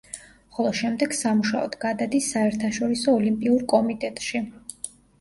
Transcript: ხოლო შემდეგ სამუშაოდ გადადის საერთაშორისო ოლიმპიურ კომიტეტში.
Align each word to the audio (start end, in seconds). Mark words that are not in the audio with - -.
ხოლო 0.55 0.71
შემდეგ 0.79 1.13
სამუშაოდ 1.17 1.77
გადადის 1.85 2.31
საერთაშორისო 2.33 3.17
ოლიმპიურ 3.21 3.71
კომიტეტში. 3.79 4.47